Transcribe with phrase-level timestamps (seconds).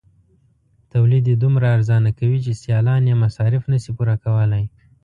[0.93, 4.63] تولید یې دومره ارزانه کوي چې سیالان یې مصارف نشي پوره کولای.